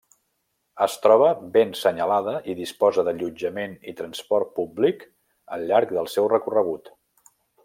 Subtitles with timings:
[0.85, 1.27] Es troba
[1.57, 5.07] ben senyalada i disposa d'allotjament i transport públic
[5.59, 6.95] al llarg del seu recorregut.